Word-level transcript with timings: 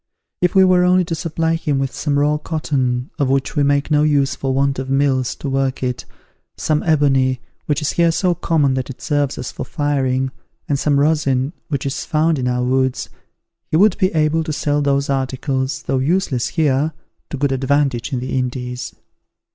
If 0.41 0.55
we 0.55 0.65
were 0.65 0.83
only 0.83 1.05
to 1.05 1.13
supply 1.13 1.53
him 1.53 1.77
with 1.77 1.93
some 1.93 2.17
raw 2.17 2.39
cotton, 2.39 3.11
of 3.19 3.29
which 3.29 3.55
we 3.55 3.61
make 3.61 3.91
no 3.91 4.01
use 4.01 4.33
for 4.35 4.51
want 4.51 4.79
of 4.79 4.89
mills 4.89 5.35
to 5.35 5.47
work 5.47 5.83
it, 5.83 6.05
some 6.57 6.81
ebony, 6.81 7.39
which 7.67 7.83
is 7.83 7.91
here 7.91 8.11
so 8.11 8.33
common 8.33 8.73
that 8.73 8.89
it 8.89 8.99
serves 8.99 9.37
us 9.37 9.51
for 9.51 9.63
firing, 9.63 10.31
and 10.67 10.79
some 10.79 10.99
rosin, 10.99 11.53
which 11.67 11.85
is 11.85 12.03
found 12.03 12.39
in 12.39 12.47
our 12.47 12.63
woods, 12.63 13.09
he 13.69 13.77
would 13.77 13.95
be 13.99 14.11
able 14.15 14.43
to 14.43 14.51
sell 14.51 14.81
those 14.81 15.07
articles, 15.07 15.83
though 15.83 15.99
useless 15.99 16.47
here, 16.47 16.93
to 17.29 17.37
good 17.37 17.51
advantage 17.51 18.11
in 18.11 18.19
the 18.19 18.39
Indies." 18.39 18.95